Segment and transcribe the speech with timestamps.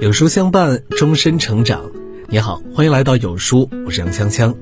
[0.00, 1.90] 有书相伴，终身成长。
[2.28, 4.54] 你好，欢迎来到有书，我是杨锵锵。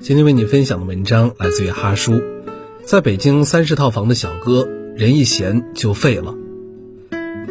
[0.00, 2.20] 今天为你分享的文章来自于哈书。
[2.84, 4.66] 在北京三十套房的小哥，
[4.96, 6.34] 人一闲就废了。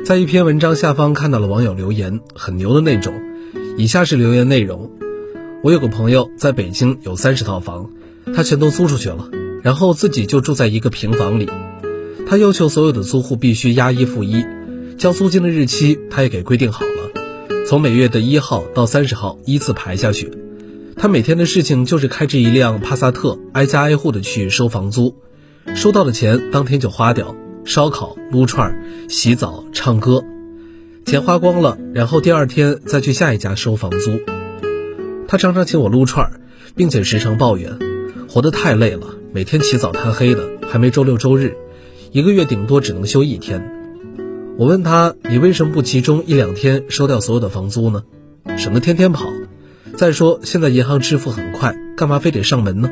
[0.03, 3.13] 在一篇文章下方看到了网友留言，很牛的那种。
[3.77, 4.91] 以下是留言内容：
[5.63, 7.91] 我有个朋友在北京有三十套房，
[8.35, 9.29] 他全都租出去了，
[9.61, 11.47] 然后自己就住在一个平房里。
[12.27, 14.43] 他要求所有的租户必须押一付一，
[14.97, 16.83] 交租金的日期他也给规定好。
[17.67, 20.31] 从每月的一号到三十号依次排下去，
[20.95, 25.17] 他每天的事情就是开着一辆帕萨特挨家挨户的去收房租，
[25.75, 27.35] 收到的钱当天就花掉，
[27.65, 30.23] 烧烤、撸串、洗澡、唱歌，
[31.05, 34.17] 钱花光了，然后第二天再去下一家收房租。
[35.27, 36.39] 他常常请我撸串，
[36.73, 37.77] 并且时常抱怨，
[38.29, 41.57] 活得太累了，每天起早贪黑的，还没周六周日，
[42.13, 43.76] 一个月顶多只能休一天。
[44.57, 48.03] 我问他：“你为什么不集中一两天收掉所有的房租呢？
[48.57, 49.27] 省得天天跑。
[49.95, 52.89] 再说现在银行支付很快，干嘛非得上门呢？”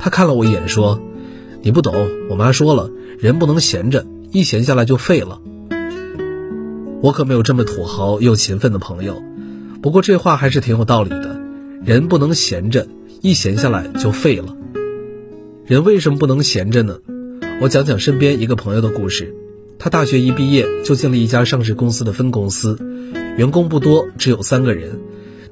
[0.00, 0.98] 他看了我一眼说
[1.60, 1.94] ：“你不懂，
[2.30, 5.42] 我妈说了，人不能闲着，一闲下来就废了。”
[7.02, 9.22] 我可没有这么土豪又勤奋的朋友。
[9.82, 11.38] 不过这话还是挺有道理的，
[11.84, 12.88] 人不能闲着，
[13.20, 14.56] 一闲下来就废了。
[15.66, 16.96] 人为什么不能闲着呢？
[17.60, 19.36] 我讲讲身边一个朋友的故事。
[19.84, 22.78] 他大学一毕业就进了一家上市公司的分公司，
[23.36, 25.00] 员工不多，只有三个人。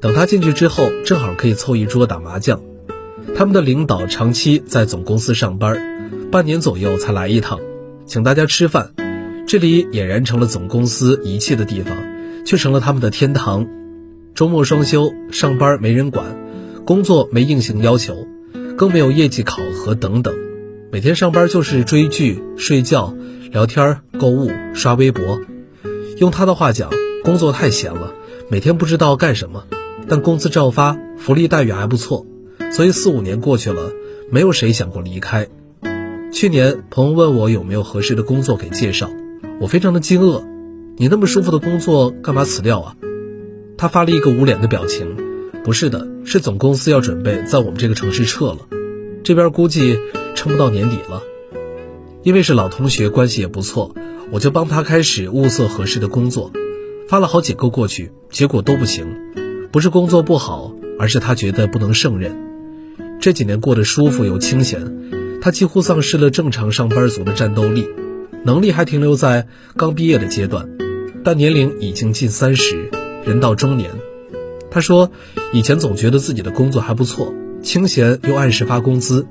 [0.01, 2.61] 等他进去之后，正好可以凑一桌打麻将。
[3.35, 7.59] 他们的领导长期在总公司上班，半年左右才来一趟，
[8.07, 8.93] 请大家吃饭。
[9.49, 11.97] 这里俨然成了总公司遗弃的地方，
[12.47, 13.67] 却成了他们的天堂。
[14.37, 16.25] 周末双休，上班没人管，
[16.85, 18.29] 工作没硬性要求，
[18.77, 20.33] 更没有业绩考核等等。
[20.93, 23.13] 每天上班就是追剧、睡觉。
[23.51, 25.41] 聊天、购物、刷微博，
[26.19, 26.89] 用他的话讲，
[27.25, 28.15] 工作太闲了，
[28.49, 29.65] 每天不知道干什么，
[30.07, 32.25] 但工资照发，福利待遇还不错，
[32.71, 33.91] 所以四五年过去了，
[34.31, 35.49] 没有谁想过离开。
[36.33, 39.11] 去年朋友问我有没有合适的工作给介绍，
[39.61, 40.45] 我非常的惊愕，
[40.97, 42.95] 你那么舒服的工作干嘛辞掉啊？
[43.77, 45.17] 他发了一个捂脸的表情，
[45.65, 48.59] 不是的，是总公司要准备在我们这个城市撤了，
[49.25, 49.99] 这边估计
[50.37, 51.25] 撑不到年底了。
[52.23, 53.95] 因为是老同学，关系也不错，
[54.31, 56.53] 我就帮他开始物色合适的工作，
[57.09, 59.07] 发了好几个过去，结果都不行。
[59.73, 62.37] 不是工作不好，而是他觉得不能胜任。
[63.21, 67.89] 这几年过得舒服又清闲，他几乎丧失了正常上班族的战斗力，
[68.45, 70.69] 能力还停留在刚毕业的阶段，
[71.25, 72.91] 但年龄已经近三十，
[73.25, 73.91] 人到中年。
[74.71, 75.11] 他说，
[75.55, 79.27] 以前总觉得自己的工作还不错，清闲又按时发工资。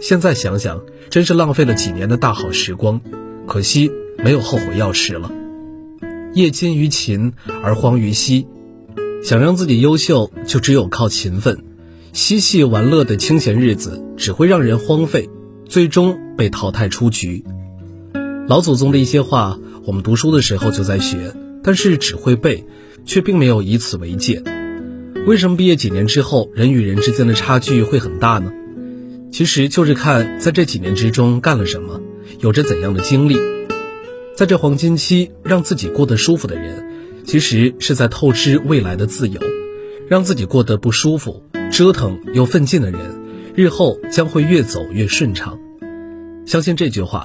[0.00, 0.80] 现在想想，
[1.10, 3.02] 真是浪费了几年的大好时光，
[3.46, 5.30] 可惜没有后悔药吃了。
[6.32, 8.46] 业精于勤而荒于嬉，
[9.22, 11.64] 想让自己优秀，就只有靠勤奋。
[12.14, 15.28] 嬉戏玩乐的清闲日子只会让人荒废，
[15.66, 17.44] 最终被淘汰出局。
[18.48, 22.64] 老祖宗的一些话，我们读书的时候就在学，但是只会背，
[23.04, 24.42] 却并没有以此为戒。
[25.26, 28.50] 为什么毕业几年之后，人与人之间的差距会很大呢？
[29.30, 32.00] 其实就是看在这几年之中干了什么，
[32.40, 33.36] 有着怎样的经历。
[34.36, 36.84] 在这黄金期，让自己过得舒服的人，
[37.24, 39.38] 其实是在透支未来的自由；
[40.08, 43.00] 让自己过得不舒服、折腾又奋进的人，
[43.54, 45.58] 日后将会越走越顺畅。
[46.46, 47.24] 相信这句话，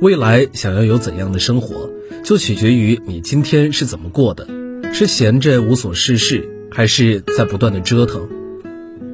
[0.00, 1.90] 未来想要有怎样的生活，
[2.22, 4.46] 就取决于你今天是怎么过的：
[4.92, 8.28] 是闲着无所事事，还是在不断的折腾。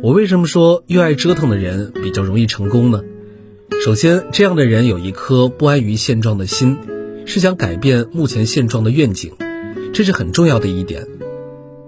[0.03, 3.03] 我为什么说越爱折腾的人比较容易成功呢？
[3.85, 6.77] 首先，这样的人有一颗不安于现状的心，
[7.25, 9.33] 是想改变目前现状的愿景，
[9.93, 11.07] 这是很重要的一点。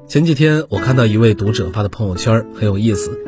[0.08, 3.18] 前几天我看到一位读者发的朋友圈很有意思。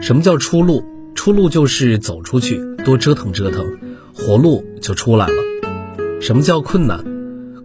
[0.00, 0.82] 什么叫出路？
[1.14, 3.66] 出路就是走出去，多折腾折腾，
[4.14, 5.34] 活路就出来了。
[6.20, 7.04] 什么叫困难？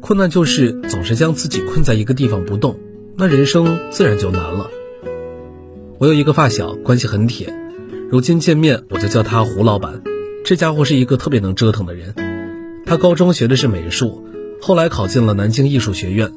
[0.02, 2.78] 困难就是总是将自己困在一个地方不动，
[3.16, 4.70] 那人生自然就难了。
[6.00, 7.52] 我有一个发小，关系很铁，
[8.12, 10.04] 如今见面我就叫他胡老板。
[10.46, 12.14] 这家伙是一个特别能折腾的人。
[12.86, 14.24] 他高中学的是美术，
[14.62, 16.32] 后来考进了南京艺术学院。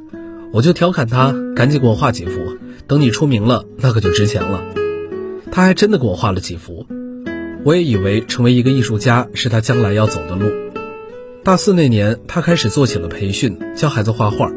[0.55, 4.65] 我就调侃他，赶紧给我画几幅，等你出名了，那可就值钱了。
[5.53, 6.87] 他还真的给我画了几幅。
[7.63, 10.51] 我也以为成为一个艺术家是他将来要走的路。
[11.45, 14.51] 大四那年，他开始做起了培训，教孩子画画。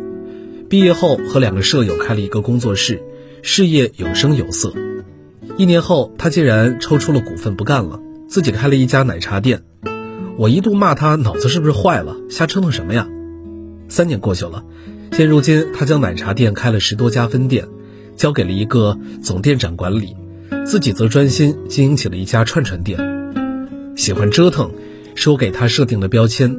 [0.70, 3.04] 毕业后，和两个舍友开了一个工作室，
[3.46, 4.74] 事业有声有色。
[5.58, 8.00] 一年后，他竟然抽出了股份不干了，
[8.30, 9.64] 自己开了一家奶茶店。
[10.38, 13.06] 我一度骂他脑子是不是坏了，瞎折腾什么呀？
[13.90, 14.64] 三年过去了，
[15.12, 17.68] 现如今，他将奶茶店开了十多家分店，
[18.16, 20.16] 交给了一个总店长管理，
[20.66, 22.98] 自己则专心经营起了一家串串店。
[23.98, 24.72] 喜欢折腾，
[25.16, 26.56] 是我给他设定的标签。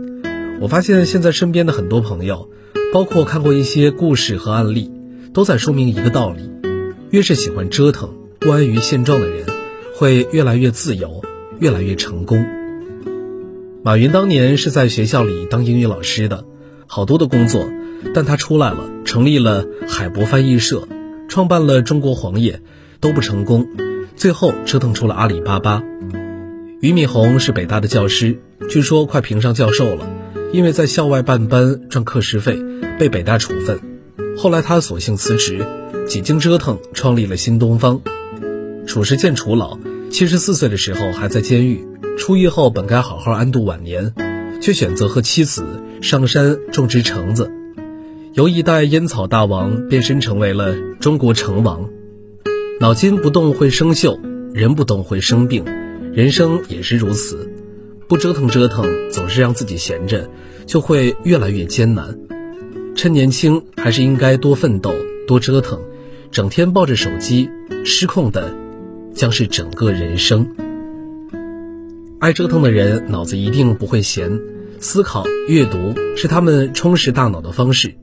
[0.60, 2.50] 我发现现在身边的很多朋友，
[2.92, 4.92] 包括看过一些故事和案例，
[5.32, 6.50] 都在说明一个道理：
[7.14, 9.46] 越是喜欢折腾、不安于现状的人，
[9.94, 11.22] 会越来越自由，
[11.60, 12.44] 越来越成功。
[13.84, 16.44] 马云当年是在学校里当英语老师的，
[16.88, 17.70] 好多的工作，
[18.14, 20.88] 但他出来了，成立了海博翻译社，
[21.28, 22.60] 创办了中国黄页，
[22.98, 23.68] 都不成功，
[24.16, 25.84] 最后折腾出了阿里巴巴。
[26.80, 30.04] 俞敏洪是北大的教师，据说快评上教授了，
[30.52, 32.58] 因为在校外办班赚课时费，
[32.98, 33.93] 被北大处分。
[34.36, 35.64] 后来他索性辞职，
[36.06, 38.00] 几经折腾，创立了新东方。
[38.86, 39.78] 褚时健褚老
[40.10, 41.86] 七十四岁的时候还在监狱。
[42.16, 44.14] 出狱后本该好好安度晚年，
[44.60, 45.64] 却选择和妻子
[46.00, 47.50] 上山种植橙子，
[48.34, 51.88] 由一代烟草大王变身成为了中国橙王。
[52.80, 54.20] 脑筋不动会生锈，
[54.52, 55.64] 人不动会生病，
[56.12, 57.50] 人生也是如此。
[58.06, 60.28] 不折腾折腾，总是让自己闲着，
[60.66, 62.18] 就会越来越艰难。
[62.94, 64.94] 趁年轻，还是应该多奋斗、
[65.26, 65.78] 多折腾。
[66.30, 67.48] 整天抱着手机，
[67.84, 68.56] 失控的
[69.14, 70.48] 将是整个人生。
[72.18, 74.40] 爱折腾的人脑子一定不会闲，
[74.80, 77.94] 思考、阅读是他们充实大脑的方式。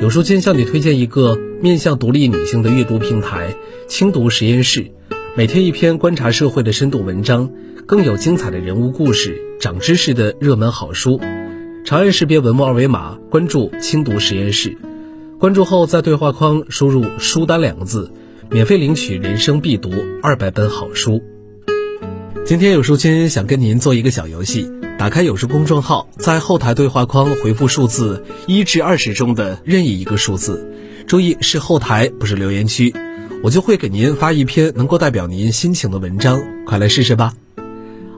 [0.00, 3.56] 有书君向你推荐一个面向独立女性的阅读平台——
[3.88, 4.90] 轻读实验室，
[5.36, 7.50] 每天一篇观察社会的深度文章，
[7.86, 11.20] 更有精彩的人物故事、长知识的热门好书。
[11.84, 14.74] 长按识别文末二维码关注轻读实验室，
[15.38, 18.10] 关注后在对话框输入“书单”两个字，
[18.50, 19.90] 免费领取人生必读
[20.22, 21.22] 二百本好书。
[22.46, 24.66] 今天有书君想跟您做一个小游戏，
[24.98, 30.66] 打开有书公众号，在后台对话框回复数字一至二十中的任意一个数字，
[31.06, 32.94] 注意是后台不是留言区，
[33.42, 37.34] 我就会给您发一篇能够代表您心情的文章，快来试试吧。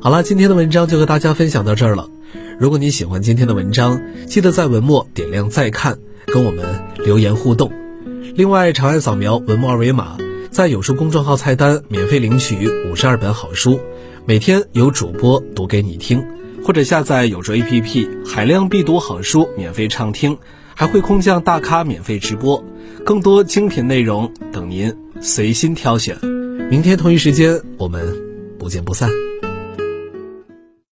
[0.00, 2.08] 好了，今天的文章就和大家分享到这儿了。
[2.58, 6.64] 如果你喜欢今天的文章，记得在文末点亮再看，跟我们
[6.96, 7.70] 留言互动。
[8.34, 10.16] 另外，长按扫描文末二维码，
[10.50, 13.78] 在有书公众号菜单免费领取五十二本好书。
[14.24, 16.24] 每天有主播读给你听，
[16.64, 20.38] 或者下载有书 APP，海量必读好书免费畅听，
[20.74, 22.64] 还会空降大咖免费直播，
[23.04, 26.16] 更多精品内容等您随心挑选。
[26.70, 28.16] 明天同一时间，我们
[28.58, 29.25] 不见不散。